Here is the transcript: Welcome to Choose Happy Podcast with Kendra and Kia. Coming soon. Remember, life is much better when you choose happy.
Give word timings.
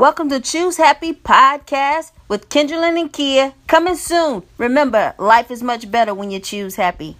Welcome 0.00 0.30
to 0.30 0.40
Choose 0.40 0.78
Happy 0.78 1.12
Podcast 1.12 2.12
with 2.26 2.48
Kendra 2.48 2.98
and 2.98 3.12
Kia. 3.12 3.52
Coming 3.66 3.96
soon. 3.96 4.44
Remember, 4.56 5.12
life 5.18 5.50
is 5.50 5.62
much 5.62 5.90
better 5.90 6.14
when 6.14 6.30
you 6.30 6.40
choose 6.40 6.76
happy. 6.76 7.18